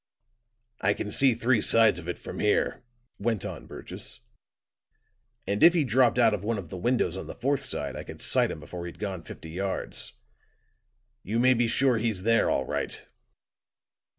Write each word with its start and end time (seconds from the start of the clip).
"I 0.81 0.95
can 0.95 1.11
see 1.11 1.35
three 1.35 1.61
sides 1.61 1.99
of 1.99 2.07
it 2.09 2.17
from 2.17 2.39
here," 2.39 2.81
went 3.19 3.45
on 3.45 3.67
Burgess. 3.67 4.19
"And 5.45 5.61
if 5.61 5.75
he 5.75 5.83
dropped 5.83 6.17
out 6.17 6.33
of 6.33 6.43
one 6.43 6.57
of 6.57 6.69
the 6.69 6.77
windows 6.79 7.15
on 7.15 7.27
the 7.27 7.35
fourth 7.35 7.61
side 7.61 7.95
I 7.95 8.03
could 8.03 8.19
sight 8.19 8.49
him 8.49 8.59
before 8.61 8.87
he'd 8.87 8.97
gone 8.97 9.21
fifty 9.21 9.51
yards. 9.51 10.13
You 11.21 11.37
may 11.37 11.53
be 11.53 11.67
sure 11.67 11.99
he's 11.99 12.23
there, 12.23 12.49
all 12.49 12.65
right." 12.65 13.05